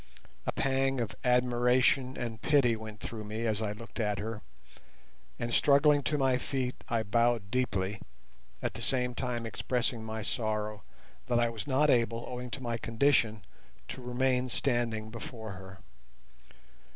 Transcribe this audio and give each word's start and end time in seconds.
A 0.47 0.51
pang 0.51 0.99
of 0.99 1.13
admiration 1.23 2.17
and 2.17 2.41
pity 2.41 2.75
went 2.75 3.01
through 3.01 3.23
me 3.23 3.45
as 3.45 3.61
I 3.61 3.71
looked 3.73 3.99
at 3.99 4.17
her, 4.17 4.41
and 5.37 5.53
struggling 5.53 6.01
to 6.01 6.17
my 6.17 6.39
feet 6.39 6.83
I 6.89 7.03
bowed 7.03 7.51
deeply, 7.51 8.01
at 8.63 8.73
the 8.73 8.81
same 8.81 9.13
time 9.13 9.45
expressing 9.45 10.03
my 10.03 10.23
sorrow 10.23 10.81
that 11.27 11.37
I 11.39 11.49
was 11.51 11.67
not 11.67 11.91
able, 11.91 12.25
owing 12.27 12.49
to 12.49 12.63
my 12.63 12.77
condition, 12.79 13.45
to 13.89 14.01
remain 14.01 14.49
standing 14.49 15.11
before 15.11 15.51
her. 15.51 15.81